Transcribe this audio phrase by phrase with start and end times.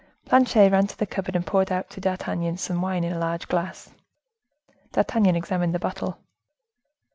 [0.25, 3.47] Planchet ran to the cupboard, and poured out to D'Artagnan some wine in a large
[3.47, 3.91] glass.
[4.93, 6.17] D'Artagnan examined the bottle.